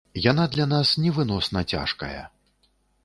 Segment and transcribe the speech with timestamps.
[0.31, 2.21] Яна для нас невыносна цяжкая.